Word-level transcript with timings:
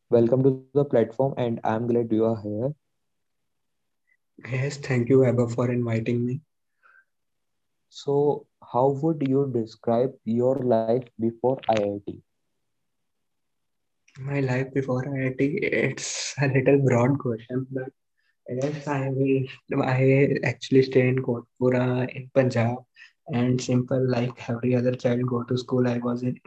Welcome 0.09 0.44
to 0.44 0.67
the 0.75 0.86
platform, 0.86 1.36
and 1.38 1.60
I'm 1.63 1.88
glad 1.88 2.12
you 2.12 2.26
are 2.26 2.42
here. 2.42 2.76
Yes, 4.52 4.78
thank 4.78 5.10
you, 5.10 5.26
Abba, 5.26 5.48
for 5.48 5.72
inviting 5.72 6.26
me. 6.26 6.42
So, 7.90 8.48
how 8.74 8.90
would 9.04 9.28
you 9.28 9.52
describe 9.52 10.16
your 10.26 10.56
life 10.60 10.98
before 11.20 11.63
IIT? 11.70 12.31
My 14.19 14.39
life 14.41 14.73
before 14.73 15.03
IIT, 15.03 15.39
it's 15.39 16.34
a 16.41 16.48
little 16.48 16.80
broad 16.80 17.17
question, 17.20 17.65
but 17.71 17.89
yes, 18.47 18.88
I 18.88 19.09
will. 19.09 19.83
I 19.83 20.38
actually 20.43 20.83
stay 20.83 21.07
in 21.07 21.23
Kotpura 21.23 22.09
in 22.13 22.29
Punjab, 22.33 22.77
and 23.27 23.61
simple 23.61 24.05
like 24.09 24.49
every 24.49 24.75
other 24.75 24.95
child 24.95 25.25
go 25.27 25.43
to 25.43 25.57
school. 25.57 25.88
I 25.88 25.97
was 25.99 26.23
in, 26.23 26.38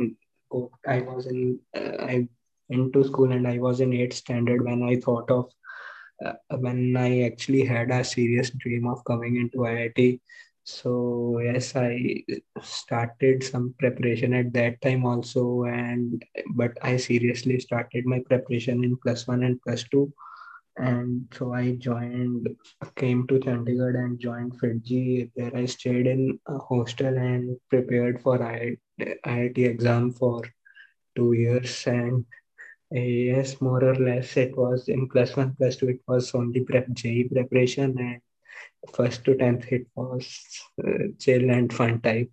I 0.86 1.00
was 1.00 1.26
in, 1.26 1.58
uh, 1.74 1.96
I 2.00 2.28
went 2.68 2.92
to 2.92 3.04
school 3.04 3.32
and 3.32 3.48
I 3.48 3.58
was 3.58 3.80
in 3.80 3.92
eighth 3.94 4.14
standard 4.14 4.64
when 4.64 4.82
I 4.82 4.96
thought 4.96 5.30
of 5.30 5.50
uh, 6.24 6.34
when 6.58 6.96
I 6.96 7.22
actually 7.22 7.64
had 7.64 7.90
a 7.90 8.04
serious 8.04 8.50
dream 8.50 8.86
of 8.86 9.04
coming 9.04 9.36
into 9.36 9.58
IIT. 9.58 10.20
So 10.64 11.40
yes, 11.44 11.76
I 11.76 12.24
started 12.62 13.44
some 13.44 13.74
preparation 13.78 14.32
at 14.32 14.52
that 14.54 14.80
time 14.80 15.04
also, 15.04 15.64
and 15.64 16.24
but 16.54 16.72
I 16.80 16.96
seriously 16.96 17.60
started 17.60 18.06
my 18.06 18.20
preparation 18.26 18.82
in 18.82 18.96
plus 18.96 19.26
one 19.26 19.42
and 19.44 19.60
plus 19.62 19.84
two. 19.84 20.12
And 20.76 21.28
so 21.32 21.52
I 21.52 21.76
joined, 21.76 22.48
came 22.96 23.26
to 23.28 23.38
Chandigarh 23.38 23.94
and 24.04 24.18
joined 24.18 24.58
FIITJEE. 24.58 25.30
There 25.36 25.54
I 25.54 25.66
stayed 25.66 26.06
in 26.06 26.40
a 26.48 26.58
hostel 26.58 27.16
and 27.16 27.56
prepared 27.70 28.20
for 28.22 28.38
IIT 28.38 29.58
exam 29.58 30.12
for 30.12 30.42
two 31.14 31.34
years. 31.34 31.86
And 31.86 32.24
yes, 32.90 33.60
more 33.60 33.84
or 33.84 33.94
less, 33.94 34.36
it 34.36 34.56
was 34.56 34.88
in 34.88 35.08
plus 35.08 35.36
one, 35.36 35.54
plus 35.54 35.76
two, 35.76 35.90
it 35.90 36.00
was 36.08 36.34
only 36.34 36.64
prep 36.64 36.90
JEE 36.90 37.28
preparation, 37.28 37.96
and 37.98 38.20
first 38.92 39.24
to 39.24 39.36
tenth, 39.36 39.70
it 39.72 39.86
was 39.94 40.26
uh, 40.84 41.08
chill 41.18 41.50
and 41.50 41.72
fun 41.72 42.00
type. 42.00 42.30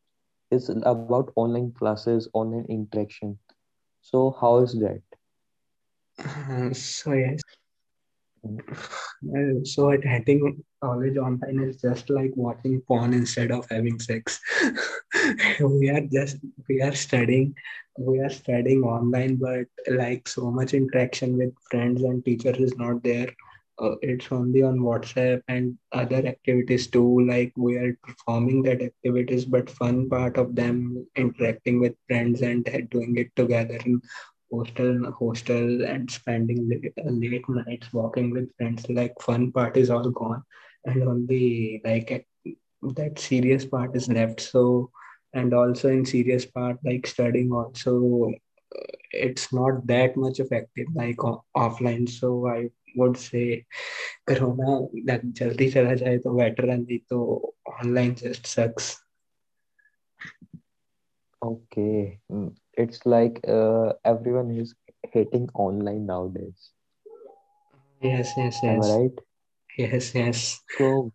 is 0.50 0.68
about 0.70 1.32
online 1.36 1.72
classes, 1.72 2.28
online 2.32 2.66
interaction. 2.68 3.38
So 4.00 4.30
how 4.40 4.58
is 4.58 4.72
that? 4.80 5.02
Uh, 6.18 6.72
so 6.72 7.12
yes, 7.12 7.40
Uh, 9.32 9.64
so 9.64 9.90
attending 9.90 10.62
college 10.82 11.16
online 11.16 11.60
is 11.60 11.80
just 11.80 12.10
like 12.10 12.32
watching 12.36 12.80
porn 12.82 13.12
instead 13.14 13.50
of 13.50 13.66
having 13.70 13.98
sex. 13.98 14.40
we 15.60 15.88
are 15.90 16.02
just 16.12 16.38
we 16.68 16.82
are 16.82 16.94
studying, 16.94 17.54
we 17.98 18.18
are 18.20 18.30
studying 18.30 18.82
online, 18.82 19.36
but 19.36 19.66
like 19.88 20.28
so 20.28 20.50
much 20.50 20.74
interaction 20.74 21.38
with 21.38 21.52
friends 21.70 22.02
and 22.02 22.24
teachers 22.24 22.58
is 22.58 22.76
not 22.76 23.02
there. 23.02 23.28
Uh, 23.78 23.96
it's 24.02 24.30
only 24.30 24.62
on 24.62 24.78
WhatsApp 24.78 25.42
and 25.48 25.76
other 25.92 26.24
activities 26.26 26.86
too. 26.86 27.26
Like 27.26 27.52
we 27.56 27.76
are 27.76 27.98
performing 28.04 28.62
that 28.64 28.82
activities, 28.82 29.44
but 29.44 29.68
fun 29.70 30.08
part 30.08 30.36
of 30.36 30.54
them 30.54 31.06
interacting 31.16 31.80
with 31.80 31.94
friends 32.08 32.42
and 32.42 32.64
doing 32.90 33.16
it 33.16 33.34
together 33.34 33.80
hostel 34.52 35.12
hostel 35.18 35.84
and 35.84 36.10
spending 36.10 36.68
late, 36.68 36.92
late 37.04 37.48
nights 37.48 37.92
walking 37.92 38.30
with 38.30 38.54
friends 38.56 38.88
like 38.88 39.14
fun 39.20 39.52
part 39.52 39.76
is 39.76 39.90
all 39.90 40.10
gone. 40.10 40.42
And 40.84 41.02
only 41.02 41.80
like 41.84 42.26
that 42.82 43.18
serious 43.18 43.64
part 43.64 43.96
is 43.96 44.08
left. 44.08 44.40
So 44.40 44.90
and 45.32 45.52
also 45.52 45.88
in 45.90 46.04
serious 46.04 46.46
part 46.46 46.78
like 46.84 47.06
studying 47.06 47.52
also 47.52 48.30
it's 49.10 49.52
not 49.52 49.86
that 49.86 50.16
much 50.16 50.40
effective 50.40 50.86
like 50.94 51.16
offline. 51.16 52.08
So 52.08 52.48
i 52.48 52.70
would 52.96 53.16
say 53.16 53.66
corona 54.26 54.86
that 55.06 55.22
jaldi 55.38 55.66
chala 55.72 55.94
jaye 56.02 56.22
to 56.22 56.36
better 56.36 56.70
and 56.70 56.88
to 57.10 57.18
online 57.80 58.14
just 58.14 58.46
sucks. 58.46 59.00
Okay. 61.42 62.20
Hmm 62.30 62.48
it's 62.76 63.04
like 63.06 63.40
uh, 63.48 63.92
everyone 64.04 64.50
is 64.50 64.74
hating 65.12 65.48
online 65.54 66.06
nowadays. 66.06 66.72
yes 68.00 68.28
yes 68.36 68.56
Am 68.66 68.80
I 68.80 68.86
yes 68.86 68.88
right? 68.88 69.20
yes 69.78 70.14
yes 70.14 70.38
So, 70.78 71.12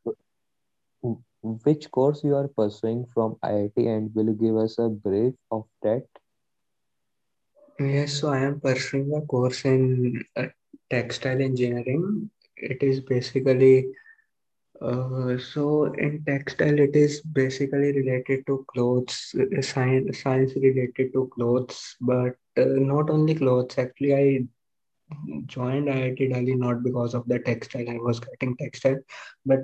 which 1.42 1.92
course 1.92 2.24
you 2.24 2.36
are 2.36 2.48
pursuing 2.48 3.06
from 3.14 3.38
IIT 3.44 3.88
and 3.88 4.14
will 4.16 4.25
you 4.28 4.34
give 4.34 4.56
us 4.58 4.78
a 4.80 4.90
brief 4.90 5.36
of 5.52 5.66
that? 5.81 6.08
Yes, 7.80 8.14
so 8.19 8.30
I 8.30 8.40
am 8.40 8.59
pursuing 8.59 9.12
a 9.16 9.22
course 9.22 9.66
in 9.66 10.24
uh, 10.36 10.48
textile 10.90 11.42
engineering. 11.42 12.30
It 12.58 12.81
is 12.84 13.02
basically 13.02 13.88
uh, 14.82 15.38
so 15.38 15.86
in 15.94 16.24
textile, 16.26 16.80
it 16.80 16.96
is 16.96 17.22
basically 17.22 17.92
related 17.94 18.46
to 18.48 18.66
clothes, 18.74 19.36
uh, 19.40 19.62
science, 19.62 20.22
science 20.22 20.54
related 20.56 21.14
to 21.14 21.30
clothes, 21.36 21.96
but 22.02 22.36
uh, 22.58 22.66
not 22.92 23.10
only 23.10 23.36
clothes. 23.36 23.78
Actually, 23.78 24.16
I 24.16 24.40
joined 25.46 25.90
IIT 25.90 26.28
Delhi 26.30 26.56
not 26.56 26.84
because 26.84 27.14
of 27.14 27.28
the 27.28 27.40
textile. 27.40 27.90
I 27.90 27.98
was 27.98 28.20
getting 28.20 28.56
textile, 28.58 28.98
but 29.46 29.60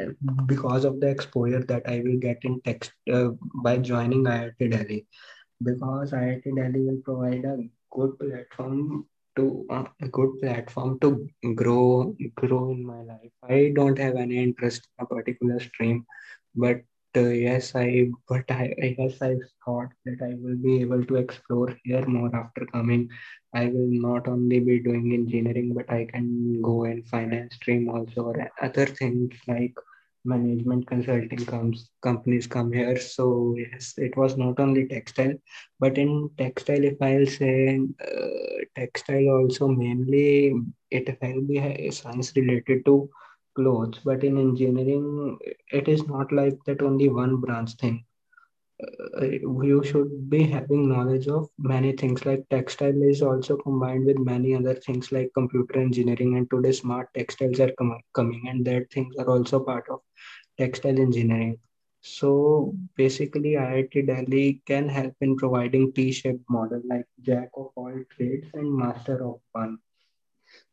uh, 0.00 0.10
because 0.46 0.84
of 0.84 1.00
the 1.00 1.08
exposure 1.08 1.62
that 1.64 1.82
I 1.86 2.00
will 2.04 2.18
get 2.18 2.38
in 2.42 2.60
text 2.62 2.92
uh, 3.12 3.30
by 3.62 3.78
joining 3.78 4.26
IIT 4.26 4.68
Delhi 4.68 5.06
because 5.62 6.12
IIT 6.12 6.52
Delhi 6.56 6.80
will 6.82 7.00
provide 7.04 7.44
a 7.44 7.58
good 7.90 8.18
platform 8.18 9.06
to 9.36 9.66
uh, 9.70 9.84
a 10.00 10.08
good 10.08 10.30
platform 10.40 10.98
to 11.00 11.28
grow 11.54 12.14
grow 12.34 12.70
in 12.70 12.84
my 12.86 13.00
life. 13.02 13.32
I 13.48 13.72
don't 13.74 13.98
have 13.98 14.16
any 14.16 14.42
interest 14.42 14.88
in 14.98 15.04
a 15.04 15.06
particular 15.06 15.58
stream, 15.60 16.04
but 16.54 16.82
uh, 17.16 17.28
yes, 17.46 17.74
I 17.74 18.10
but 18.28 18.44
I, 18.50 18.74
I 18.82 18.88
guess 18.98 19.22
I 19.22 19.36
thought 19.64 19.88
that 20.04 20.20
I 20.22 20.34
will 20.42 20.56
be 20.56 20.80
able 20.82 21.04
to 21.04 21.16
explore 21.16 21.74
here 21.84 22.06
more 22.06 22.34
after 22.34 22.66
coming. 22.66 23.08
I 23.54 23.66
will 23.66 23.90
not 24.08 24.28
only 24.28 24.60
be 24.60 24.80
doing 24.80 25.12
engineering, 25.14 25.72
but 25.74 25.90
I 25.90 26.06
can 26.06 26.60
go 26.62 26.84
in 26.84 27.02
finance 27.04 27.54
stream 27.56 27.88
also 27.88 28.22
or 28.32 28.50
other 28.62 28.86
things 28.86 29.32
like 29.48 29.74
management 30.26 30.86
consulting 30.86 31.44
comes 31.46 31.90
companies 32.02 32.46
come 32.46 32.72
here. 32.72 32.98
So 32.98 33.54
yes, 33.58 33.94
it 33.98 34.16
was 34.16 34.36
not 34.36 34.60
only 34.60 34.86
textile, 34.88 35.34
but 35.80 35.98
in 35.98 36.30
textile, 36.38 36.84
if 36.84 37.00
I'll 37.02 37.26
say 37.26 37.80
uh, 38.08 38.64
textile 38.76 39.28
also 39.30 39.68
mainly 39.68 40.54
it 40.90 41.18
will 41.22 41.42
be 41.42 41.90
science 41.90 42.32
related 42.36 42.84
to 42.86 43.08
clothes, 43.56 44.00
but 44.04 44.24
in 44.24 44.38
engineering 44.38 45.38
it 45.72 45.88
is 45.88 46.06
not 46.06 46.32
like 46.32 46.58
that 46.66 46.82
only 46.82 47.08
one 47.08 47.40
branch 47.40 47.74
thing. 47.76 48.04
Uh, 48.82 49.24
you 49.24 49.82
should 49.84 50.28
be 50.28 50.42
having 50.44 50.88
knowledge 50.88 51.28
of 51.28 51.48
many 51.58 51.92
things 51.92 52.24
like 52.26 52.44
textile 52.50 53.02
is 53.02 53.22
also 53.22 53.56
combined 53.56 54.04
with 54.04 54.18
many 54.18 54.54
other 54.54 54.74
things 54.74 55.12
like 55.12 55.30
computer 55.34 55.78
engineering 55.80 56.36
and 56.36 56.50
today 56.50 56.72
smart 56.72 57.08
textiles 57.14 57.60
are 57.60 57.72
com- 57.78 58.00
coming 58.14 58.42
and 58.48 58.64
that 58.66 58.90
things 58.92 59.14
are 59.18 59.28
also 59.28 59.60
part 59.60 59.84
of 59.88 60.00
textile 60.58 60.98
engineering. 61.00 61.58
So 62.02 62.74
basically 62.96 63.52
iit 63.52 64.06
delhi 64.06 64.62
can 64.66 64.88
help 64.88 65.14
in 65.20 65.36
providing 65.36 65.92
t-shaped 65.92 66.44
model 66.48 66.82
like 66.84 67.06
jack 67.22 67.48
of 67.56 67.70
all 67.76 67.94
trades 68.16 68.46
and 68.54 68.72
master 68.72 69.24
of 69.26 69.40
one 69.52 69.78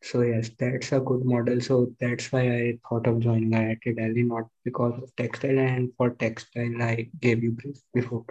so 0.04 0.22
yes, 0.22 0.52
that's 0.60 0.92
a 0.94 1.02
good 1.02 1.26
model. 1.26 1.62
So 1.62 1.92
that's 2.00 2.32
why 2.32 2.44
I 2.58 2.80
thought 2.90 3.08
of 3.08 3.20
joining 3.22 3.56
IIT 3.56 3.94
Delhi, 3.94 4.24
not 4.24 4.50
because 4.66 5.02
of 5.04 5.16
textile. 5.18 5.60
And 5.60 5.92
for 5.98 6.12
textile, 6.12 6.82
I 6.84 7.10
gave 7.22 7.44
you 7.44 7.52
brief 7.54 7.82
before. 7.94 8.26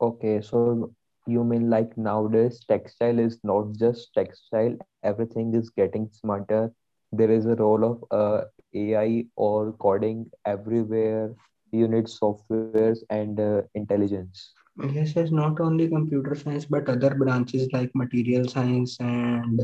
Okay, 0.00 0.40
so 0.42 0.90
you 1.26 1.44
mean 1.44 1.70
like 1.70 1.96
nowadays 1.96 2.60
textile 2.68 3.18
is 3.18 3.38
not 3.44 3.72
just 3.78 4.12
textile, 4.14 4.76
everything 4.86 5.36
is 5.54 5.70
getting 5.70 6.08
smarter. 6.12 6.72
There 7.12 7.30
is 7.30 7.46
a 7.46 7.54
role 7.56 7.84
of 7.84 8.04
uh, 8.10 8.44
AI 8.74 9.26
or 9.36 9.72
coding 9.74 10.30
everywhere. 10.44 11.34
You 11.72 11.88
need 11.88 12.06
softwares 12.06 12.84
and 13.10 13.38
uh, 13.40 13.62
intelligence. 13.74 14.54
Yes, 14.80 15.14
yes, 15.16 15.30
not 15.32 15.60
only 15.60 15.88
computer 15.88 16.34
science, 16.36 16.64
but 16.64 16.88
other 16.88 17.14
branches 17.14 17.68
like 17.72 17.90
material 17.94 18.48
science 18.48 18.96
and 19.00 19.60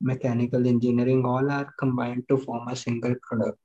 mechanical 0.00 0.66
engineering 0.66 1.24
all 1.26 1.50
are 1.50 1.72
combined 1.78 2.24
to 2.28 2.36
form 2.36 2.68
a 2.68 2.76
single 2.76 3.14
product. 3.22 3.58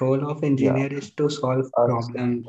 Role 0.00 0.30
of 0.30 0.42
Yeah, 0.42 0.46
engineer 0.50 0.92
is 0.92 1.12
to 1.14 1.30
solve 1.30 1.66
a, 1.78 1.86
problems 1.86 2.46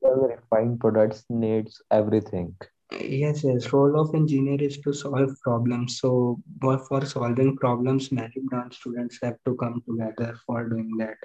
single 0.00 0.28
refined 0.28 0.80
products 0.80 1.24
needs 1.30 1.80
everything. 1.90 2.54
Yes, 2.92 3.44
yes. 3.44 3.72
Role 3.72 3.98
of 4.00 4.14
engineer 4.14 4.60
is 4.60 4.78
to 4.80 4.92
solve 4.92 5.30
problems. 5.42 5.98
So, 5.98 6.40
for 6.60 7.06
solving 7.06 7.56
problems, 7.56 8.10
many 8.12 8.34
branch 8.42 8.76
students 8.76 9.18
have 9.22 9.36
to 9.46 9.54
come 9.56 9.82
together 9.88 10.36
for 10.46 10.68
doing 10.68 10.96
that. 10.98 11.16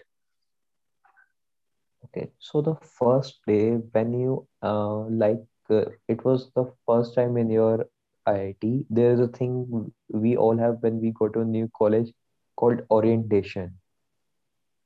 Okay, 2.06 2.32
so 2.40 2.62
the 2.62 2.76
first 2.76 3.42
day 3.48 3.72
when 3.72 4.14
you 4.14 4.48
uh, 4.62 5.10
like 5.10 5.42
it 5.70 6.24
was 6.26 6.52
the 6.56 6.72
first 6.86 7.14
time 7.16 7.38
in 7.38 7.50
your 7.50 7.88
IIT, 7.90 8.86
there 8.90 9.12
is 9.14 9.20
a 9.20 9.28
thing 9.28 9.92
we 10.10 10.36
all 10.38 10.58
have 10.58 10.78
when 10.82 11.00
we 11.02 11.12
go 11.12 11.28
to 11.30 11.42
a 11.42 11.46
new 11.46 11.70
college 11.78 12.12
called 12.56 12.82
orientation. 12.90 13.78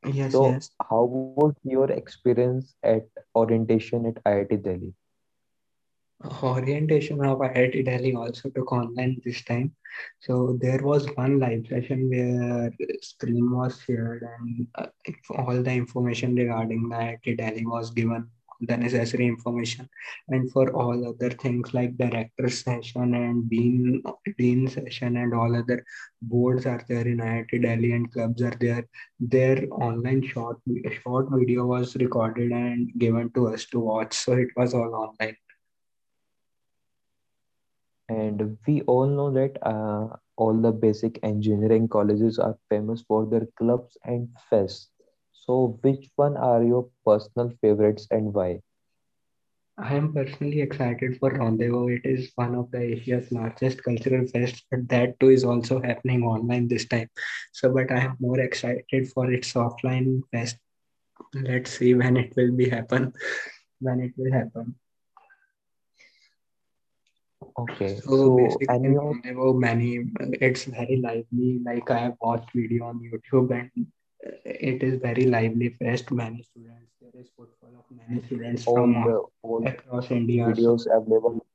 Yes, 0.06 0.40
So, 0.40 0.42
yes. 0.42 0.72
how 0.90 1.04
was 1.06 1.54
your 1.64 1.92
experience 1.92 2.56
at 2.64 2.86
orientation 3.36 4.06
at 4.06 4.22
IIT 4.26 4.58
Delhi? 4.58 4.94
Orientation 6.44 7.24
of 7.26 7.42
IIT 7.42 7.84
Delhi 7.84 8.14
also 8.16 8.50
took 8.50 8.72
online 8.72 9.20
this 9.24 9.44
time. 9.44 9.72
So 10.20 10.58
there 10.60 10.80
was 10.84 11.08
one 11.16 11.40
live 11.40 11.66
session 11.68 12.10
where 12.10 12.72
screen 13.02 13.52
was 13.52 13.80
shared 13.82 14.24
and 14.24 14.68
uh, 14.76 14.88
all 15.38 15.62
the 15.62 15.72
information 15.74 16.36
regarding 16.36 16.90
the 16.90 16.96
IIT 16.96 17.36
Delhi 17.38 17.66
was 17.66 17.92
given, 17.92 18.30
the 18.62 18.78
necessary 18.78 19.26
information. 19.26 19.90
And 20.30 20.52
for 20.52 20.72
all 20.74 21.08
other 21.08 21.30
things 21.30 21.74
like 21.74 21.98
director 21.98 22.50
session 22.50 23.14
and 23.16 23.50
dean 23.50 24.04
dean 24.38 24.68
session 24.68 25.18
and 25.18 25.34
all 25.34 25.56
other 25.56 25.84
boards 26.22 26.66
are 26.66 26.84
there 26.88 27.08
in 27.08 27.18
IIT 27.18 27.62
Delhi 27.62 27.94
and 27.94 28.12
clubs 28.12 28.42
are 28.42 28.58
there. 28.60 28.86
Their 29.20 29.66
online 29.72 30.24
short 30.24 30.60
short 31.04 31.28
video 31.32 31.66
was 31.66 31.96
recorded 31.96 32.52
and 32.52 32.92
given 32.98 33.32
to 33.32 33.48
us 33.48 33.66
to 33.68 33.80
watch. 33.80 34.14
So 34.14 34.34
it 34.34 34.50
was 34.56 34.74
all 34.74 34.94
online. 34.94 35.38
And 38.10 38.58
we 38.66 38.82
all 38.82 39.06
know 39.06 39.32
that 39.32 39.58
uh, 39.62 40.08
all 40.36 40.54
the 40.60 40.72
basic 40.72 41.20
engineering 41.22 41.88
colleges 41.88 42.40
are 42.40 42.58
famous 42.68 43.04
for 43.04 43.28
their 43.28 43.48
clubs 43.56 43.98
and 44.04 44.30
fests. 44.52 44.88
So, 45.46 45.80
which 45.82 46.10
one 46.16 46.38
are 46.38 46.64
your 46.64 46.90
personal 47.06 47.50
favorites 47.62 48.08
and 48.12 48.34
why? 48.34 48.62
I 49.78 49.96
am 49.96 50.14
personally 50.14 50.62
excited 50.62 51.18
for 51.20 51.32
Rendezvous. 51.32 51.88
It 51.88 52.06
is 52.06 52.32
one 52.36 52.56
of 52.56 52.70
the 52.72 52.82
Asia's 52.82 53.32
largest 53.32 53.84
cultural 53.84 54.26
fests, 54.26 54.62
but 54.70 54.88
that 54.90 55.20
too 55.20 55.30
is 55.30 55.44
also 55.44 55.82
happening 55.82 56.24
online 56.24 56.68
this 56.68 56.86
time. 56.88 57.10
So, 57.54 57.74
but 57.74 57.92
I 57.92 58.00
am 58.00 58.18
more 58.20 58.40
excited 58.40 59.08
for 59.14 59.32
its 59.32 59.54
offline 59.54 60.22
fest. 60.32 60.58
Let's 61.34 61.72
see 61.72 61.94
when 61.94 62.18
it 62.18 62.34
will 62.36 62.52
be 62.52 62.70
happen. 62.70 63.14
When 63.80 64.02
it 64.02 64.14
will 64.18 64.32
happen. 64.32 64.76
Okay, 67.58 67.96
So 67.96 68.12
so 68.18 68.30
basically, 68.36 68.68
Rendezvous, 68.68 69.54
many 69.60 70.06
it's 70.42 70.66
very 70.66 70.98
lively. 70.98 71.60
Like 71.64 71.90
I 71.90 72.00
have 72.00 72.16
watched 72.22 72.52
video 72.54 72.86
on 72.86 73.00
YouTube, 73.00 73.52
and 73.52 73.88
it 74.46 74.84
is 74.84 75.00
very 75.02 75.26
lively 75.26 75.70
fest. 75.70 76.12
Many 76.12 76.44
students. 76.44 76.92
There 77.02 77.22
is 77.22 77.30
footfall 77.36 77.72
of 77.80 77.86
many 77.96 78.22
students 78.22 78.66
all 78.66 78.88
from 78.88 78.96
all 78.96 79.10
the 79.10 79.18
all 79.44 79.66
across 79.68 80.12
India. 80.12 80.54
videos 80.54 80.86
available 80.98 81.46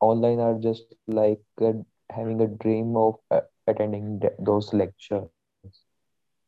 online 0.00 0.40
are 0.40 0.58
just 0.58 0.84
like 1.06 1.40
uh, 1.62 1.72
having 2.10 2.40
a 2.40 2.46
dream 2.46 2.96
of 2.96 3.14
uh, 3.30 3.40
attending 3.66 4.20
th- 4.20 4.32
those 4.38 4.72
lectures, 4.72 5.30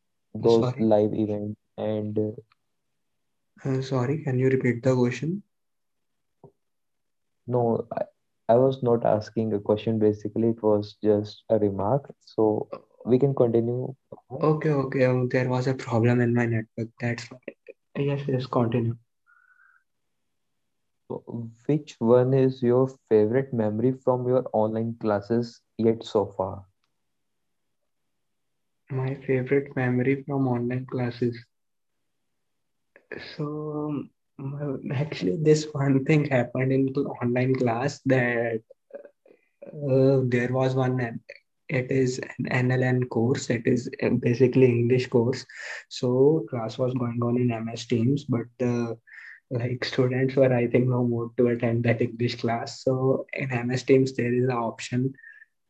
those 0.06 0.44
sorry. 0.48 0.76
live 0.78 1.12
events. 1.14 1.30
And 1.52 1.96
uh, 2.18 2.30
Uh, 3.64 3.80
sorry, 3.82 4.18
can 4.22 4.38
you 4.38 4.48
repeat 4.48 4.82
the 4.82 4.94
question? 4.94 5.42
no, 7.46 7.86
I, 7.96 8.02
I 8.48 8.56
was 8.56 8.82
not 8.82 9.04
asking 9.04 9.52
a 9.52 9.58
question. 9.60 9.98
Basically, 9.98 10.48
it 10.50 10.62
was 10.62 10.96
just 11.02 11.44
a 11.50 11.58
remark. 11.58 12.12
So 12.20 12.68
we 13.06 13.18
can 13.18 13.34
continue. 13.34 13.94
Okay, 14.42 14.70
okay. 14.70 15.04
um, 15.06 15.28
there 15.28 15.48
was 15.48 15.66
a 15.68 15.74
problem 15.74 16.20
in 16.20 16.34
my 16.34 16.46
network. 16.46 16.88
That's 17.00 17.30
why. 17.30 17.38
Yes, 17.96 18.22
yes, 18.28 18.46
continue. 18.46 18.96
Which 21.66 21.96
one 22.00 22.34
is 22.34 22.62
your 22.62 22.88
favorite 23.08 23.52
memory 23.52 23.92
from 23.92 24.26
your 24.28 24.44
online 24.52 24.96
classes 25.00 25.60
yet 25.78 26.02
so 26.04 26.26
far? 26.26 26.66
My 28.90 29.14
favorite 29.14 29.76
memory 29.76 30.22
from 30.24 30.48
online 30.48 30.86
classes. 30.86 31.44
So, 33.36 34.08
um, 34.38 34.80
actually, 34.94 35.36
this 35.42 35.64
one 35.72 36.04
thing 36.04 36.26
happened 36.26 36.72
in 36.72 36.88
online 36.94 37.54
class 37.54 38.00
that 38.06 38.60
uh, 39.66 40.20
there 40.24 40.52
was 40.52 40.74
one. 40.74 41.20
Uh, 41.72 41.76
It 41.76 41.90
is 41.90 42.20
an 42.38 42.70
NLN 42.70 43.08
course. 43.08 43.50
It 43.50 43.66
is 43.66 43.90
uh, 44.02 44.10
basically 44.10 44.66
English 44.66 45.08
course. 45.08 45.44
So 45.88 46.46
class 46.50 46.78
was 46.78 46.94
going 46.94 47.20
on 47.22 47.36
in 47.36 47.64
MS 47.64 47.86
Teams, 47.86 48.24
but 48.24 48.46
the 48.58 48.98
like 49.50 49.84
students 49.84 50.34
were 50.34 50.52
I 50.52 50.66
think 50.66 50.88
no 50.88 51.06
mood 51.06 51.30
to 51.36 51.48
attend 51.48 51.84
that 51.84 52.02
English 52.02 52.40
class. 52.40 52.82
So 52.82 53.26
in 53.32 53.50
MS 53.66 53.84
Teams 53.84 54.12
there 54.14 54.34
is 54.34 54.44
an 54.44 54.50
option 54.50 55.14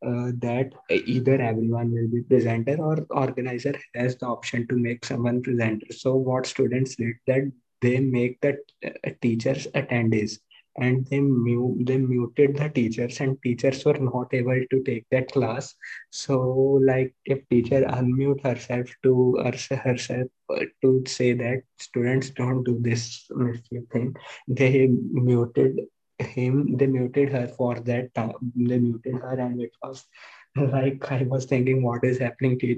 uh, 0.06 0.32
that 0.38 0.72
either 0.90 1.40
everyone 1.40 1.92
will 1.92 2.08
be 2.08 2.22
presenter 2.22 2.76
or 2.78 3.06
organizer 3.10 3.74
has 3.94 4.16
the 4.16 4.26
option 4.26 4.66
to 4.68 4.76
make 4.76 5.04
someone 5.04 5.42
presenter. 5.42 5.92
So 5.92 6.14
what 6.14 6.46
students 6.46 6.96
did 6.96 7.16
that 7.26 7.52
they 7.82 8.00
make 8.00 8.40
the 8.40 8.58
uh, 8.84 9.10
teachers 9.20 9.66
attendees 9.74 10.38
and 10.78 11.06
they 11.11 11.21
mute 11.21 11.85
they 11.87 11.99
muted 11.99 12.56
the 12.56 12.68
teachers 12.68 13.21
and 13.21 13.37
teachers 13.42 13.85
were 13.85 13.99
not 13.99 14.33
able 14.33 14.61
to 14.71 14.83
take 14.85 15.04
that 15.11 15.30
class. 15.33 15.75
So 16.11 16.38
like 16.87 17.14
if 17.25 17.49
teacher 17.49 17.83
unmute 17.88 18.42
herself 18.42 18.88
to 19.04 19.37
hers- 19.45 19.68
herself 19.87 20.28
uh, 20.50 20.64
to 20.83 21.02
say 21.06 21.33
that 21.35 21.62
students 21.78 22.30
don't 22.30 22.64
do 22.64 22.78
this 22.80 23.26
mischief 23.37 23.85
thing 23.92 24.14
they 24.49 24.88
muted 25.12 25.78
him 26.18 26.76
they 26.76 26.87
muted 26.87 27.30
her 27.30 27.47
for 27.49 27.75
that 27.80 28.14
time 28.14 28.33
they 28.54 28.78
muted 28.78 29.14
her 29.23 29.37
and 29.38 29.61
it 29.61 29.73
was 29.83 30.06
like 30.75 31.11
i 31.12 31.23
was 31.33 31.45
thinking 31.47 31.83
what 31.83 32.04
is 32.04 32.18
happening 32.18 32.59
to 32.59 32.68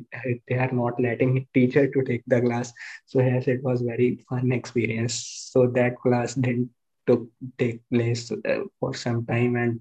they 0.48 0.56
are 0.64 0.70
not 0.72 1.00
letting 1.00 1.46
teacher 1.54 1.86
to 1.88 2.02
take 2.02 2.22
the 2.26 2.40
class. 2.40 2.72
So 3.06 3.20
yes 3.20 3.46
it 3.48 3.62
was 3.62 3.82
very 3.82 4.18
fun 4.28 4.52
experience. 4.52 5.14
So 5.52 5.66
that 5.68 5.98
class 5.98 6.34
didn't 6.34 6.70
took 7.08 7.24
take 7.58 7.80
place 7.90 8.32
uh, 8.32 8.60
for 8.80 8.94
some 8.94 9.26
time 9.26 9.56
and, 9.56 9.80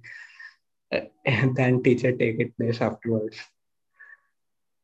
uh, 0.96 1.05
and 1.25 1.55
then 1.57 1.84
teacher 1.84 2.13
take 2.13 2.39
it 2.39 2.57
place 2.57 2.81
afterwards 2.81 3.38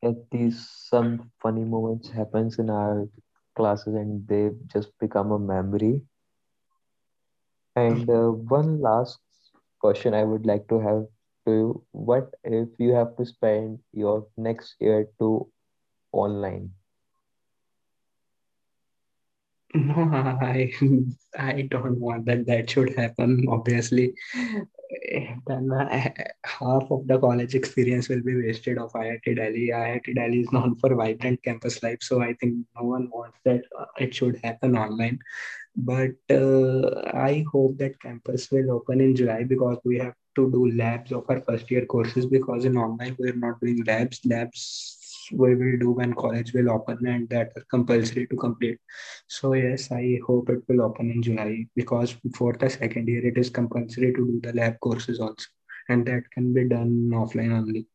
At 0.02 0.30
these 0.30 0.68
some 0.68 1.30
funny 1.42 1.64
moments 1.64 2.10
happens 2.10 2.58
in 2.58 2.70
our 2.70 3.08
classes 3.56 3.94
and 3.94 4.28
they 4.28 4.50
just 4.68 4.98
become 4.98 5.32
a 5.32 5.38
memory. 5.38 6.02
And 7.76 8.10
uh, 8.10 8.30
one 8.32 8.80
last 8.80 9.20
question 9.80 10.14
I 10.14 10.24
would 10.24 10.46
like 10.46 10.68
to 10.68 10.80
have 10.80 11.06
to 11.46 11.52
you. 11.52 11.84
What 11.92 12.34
if 12.44 12.68
you 12.78 12.92
have 12.94 13.16
to 13.16 13.26
spend 13.26 13.80
your 13.92 14.26
next 14.36 14.76
year 14.80 15.08
to 15.20 15.50
online? 16.12 16.72
No, 19.74 19.94
I 20.40 20.72
I 21.38 21.62
don't 21.62 21.98
want 21.98 22.26
that. 22.26 22.46
That 22.46 22.70
should 22.70 22.94
happen. 22.96 23.44
Obviously, 23.48 24.14
then 25.46 25.70
uh, 25.72 26.10
half 26.44 26.84
of 26.90 27.06
the 27.06 27.18
college 27.18 27.54
experience 27.54 28.08
will 28.08 28.22
be 28.22 28.36
wasted 28.36 28.78
of 28.78 28.94
IIT 28.94 29.34
Delhi. 29.34 29.72
IIT 29.72 30.14
Delhi 30.14 30.40
is 30.40 30.52
known 30.52 30.76
for 30.76 30.94
vibrant 30.94 31.42
campus 31.42 31.82
life, 31.82 31.98
so 32.02 32.22
I 32.22 32.34
think 32.34 32.66
no 32.76 32.84
one 32.84 33.08
wants 33.10 33.38
that. 33.44 33.62
uh, 33.78 33.86
It 33.98 34.14
should 34.14 34.40
happen 34.44 34.76
online. 34.76 35.18
But 35.76 36.12
uh, 36.30 37.02
I 37.14 37.44
hope 37.52 37.78
that 37.78 38.00
campus 38.00 38.50
will 38.50 38.70
open 38.72 39.00
in 39.00 39.16
July 39.16 39.44
because 39.44 39.78
we 39.84 39.98
have 39.98 40.14
to 40.36 40.50
do 40.50 40.70
labs 40.72 41.12
of 41.12 41.24
our 41.28 41.40
first 41.40 41.70
year 41.70 41.86
courses 41.86 42.26
because 42.26 42.64
in 42.64 42.76
online 42.76 43.16
we're 43.18 43.34
not 43.36 43.60
doing 43.60 43.82
labs. 43.84 44.20
Labs 44.24 44.98
we 45.32 45.54
will 45.54 45.78
do 45.78 45.90
when 45.90 46.12
college 46.14 46.52
will 46.52 46.70
open 46.70 47.06
and 47.06 47.28
that 47.30 47.52
are 47.56 47.64
compulsory 47.70 48.26
to 48.26 48.36
complete. 48.36 48.78
So 49.28 49.54
yes, 49.54 49.90
I 49.92 50.18
hope 50.26 50.48
it 50.50 50.62
will 50.68 50.82
open 50.82 51.10
in 51.10 51.22
July 51.22 51.66
because 51.74 52.16
for 52.36 52.52
the 52.54 52.68
second 52.70 53.08
year 53.08 53.26
it 53.26 53.36
is 53.38 53.50
compulsory 53.50 54.12
to 54.12 54.26
do 54.26 54.40
the 54.42 54.52
lab 54.52 54.78
courses 54.80 55.20
also, 55.20 55.46
and 55.88 56.06
that 56.06 56.30
can 56.30 56.52
be 56.52 56.68
done 56.68 57.10
offline 57.12 57.52
only. 57.52 57.86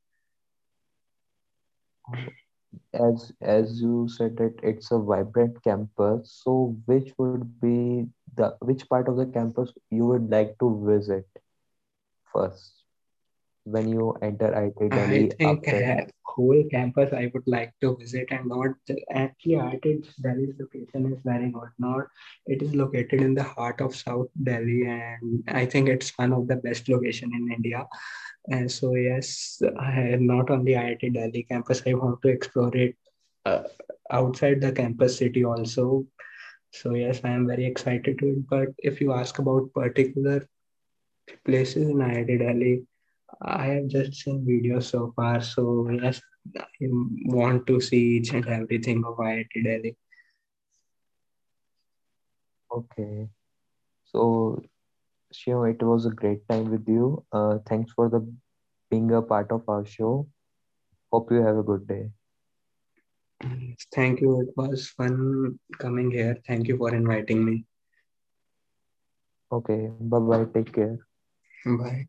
As 2.93 3.31
as 3.41 3.81
you 3.81 4.07
said 4.07 4.37
that 4.37 4.55
it's 4.63 4.91
a 4.91 4.99
vibrant 4.99 5.61
campus, 5.63 6.31
so 6.43 6.75
which 6.85 7.13
would 7.17 7.51
be 7.53 8.07
the 8.27 8.55
which 8.55 8.79
part 8.81 9.01
of 9.01 9.15
the 9.17 9.25
campus 9.25 9.71
you 9.89 10.05
would 10.05 10.29
like 10.29 10.57
to 10.59 10.85
visit 10.85 11.25
first 12.31 12.78
when 13.71 13.89
you 13.89 14.15
enter 14.21 14.53
IIT 14.55 14.89
I 14.91 14.95
Delhi 14.95 15.29
think 15.37 15.67
after? 15.67 15.83
uh, 15.83 16.05
whole 16.25 16.63
campus 16.71 17.13
I 17.13 17.31
would 17.33 17.47
like 17.47 17.73
to 17.81 17.95
visit 17.97 18.27
and 18.31 18.47
not 18.47 18.71
actually 19.13 19.55
IIT 19.55 20.05
Delhi's 20.21 20.55
location 20.59 21.13
is 21.13 21.19
very 21.23 21.49
good. 21.51 21.69
Not 21.79 22.07
it 22.47 22.61
is 22.61 22.75
located 22.75 23.21
in 23.21 23.33
the 23.35 23.43
heart 23.43 23.81
of 23.81 23.95
South 23.95 24.27
Delhi 24.43 24.85
and 24.87 25.43
I 25.47 25.65
think 25.65 25.89
it's 25.89 26.11
one 26.17 26.33
of 26.33 26.47
the 26.47 26.57
best 26.57 26.89
location 26.89 27.31
in 27.33 27.51
India. 27.51 27.87
And 28.49 28.71
so 28.71 28.95
yes, 28.95 29.61
I, 29.79 30.17
not 30.19 30.49
only 30.49 30.73
IIT 30.75 31.13
Delhi 31.13 31.43
campus, 31.43 31.83
I 31.85 31.93
want 31.93 32.21
to 32.23 32.29
explore 32.29 32.75
it 32.75 32.95
uh, 33.45 33.63
outside 34.11 34.61
the 34.61 34.71
campus 34.71 35.17
city 35.17 35.43
also. 35.43 36.05
So 36.71 36.93
yes, 36.95 37.21
I 37.23 37.29
am 37.29 37.47
very 37.47 37.65
excited 37.65 38.19
to 38.19 38.27
it. 38.29 38.49
But 38.49 38.69
if 38.79 39.01
you 39.01 39.13
ask 39.13 39.39
about 39.39 39.73
particular 39.73 40.47
places 41.45 41.89
in 41.89 42.01
IIT 42.01 42.37
Delhi, 42.39 42.83
I 43.41 43.65
have 43.67 43.87
just 43.87 44.15
seen 44.15 44.45
videos 44.45 44.83
so 44.83 45.13
far. 45.15 45.41
So 45.41 45.89
yes, 45.89 46.21
I 46.57 46.65
want 47.25 47.67
to 47.67 47.79
see 47.81 48.17
each 48.17 48.33
and 48.33 48.47
everything 48.47 49.03
of 49.05 49.17
IIT 49.17 49.63
Delhi. 49.63 49.97
Okay. 52.71 53.29
So 54.05 54.61
Shiv, 55.31 55.63
it 55.65 55.83
was 55.83 56.05
a 56.05 56.09
great 56.11 56.47
time 56.49 56.71
with 56.71 56.87
you. 56.87 57.23
Uh, 57.31 57.59
thanks 57.67 57.91
for 57.93 58.09
the 58.09 58.27
being 58.89 59.11
a 59.11 59.21
part 59.21 59.51
of 59.51 59.67
our 59.69 59.85
show. 59.85 60.27
Hope 61.11 61.31
you 61.31 61.41
have 61.43 61.57
a 61.57 61.63
good 61.63 61.87
day. 61.87 62.11
Thank 63.93 64.21
you. 64.21 64.41
It 64.41 64.49
was 64.57 64.89
fun 64.89 65.59
coming 65.77 66.11
here. 66.11 66.37
Thank 66.47 66.67
you 66.67 66.77
for 66.77 66.93
inviting 66.93 67.45
me. 67.45 67.65
Okay, 69.51 69.89
bye 69.99 70.19
bye. 70.19 70.45
Take 70.53 70.73
care. 70.73 70.97
Bye. 71.65 72.07